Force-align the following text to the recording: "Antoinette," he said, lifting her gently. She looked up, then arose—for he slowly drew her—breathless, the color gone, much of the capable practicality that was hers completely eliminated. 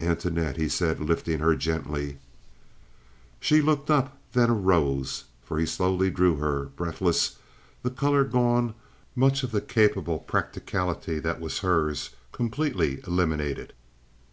"Antoinette," 0.00 0.56
he 0.58 0.68
said, 0.68 1.00
lifting 1.00 1.40
her 1.40 1.56
gently. 1.56 2.18
She 3.40 3.60
looked 3.60 3.90
up, 3.90 4.16
then 4.32 4.48
arose—for 4.48 5.58
he 5.58 5.66
slowly 5.66 6.08
drew 6.08 6.36
her—breathless, 6.36 7.38
the 7.82 7.90
color 7.90 8.22
gone, 8.22 8.74
much 9.16 9.42
of 9.42 9.50
the 9.50 9.60
capable 9.60 10.20
practicality 10.20 11.18
that 11.18 11.40
was 11.40 11.58
hers 11.58 12.10
completely 12.30 13.00
eliminated. 13.08 13.72